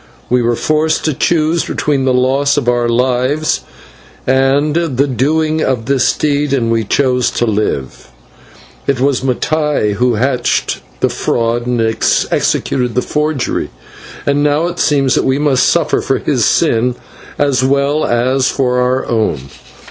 [0.31, 3.61] "We were forced to choose between the loss of our lives
[4.25, 8.07] and the doing of this deed, and we chose to live.
[8.87, 11.79] It was Mattai who hatched the fraud and
[12.31, 13.69] executed the forgery,
[14.25, 16.95] and now it seems that we must suffer for his sin
[17.37, 19.39] as well as for our own.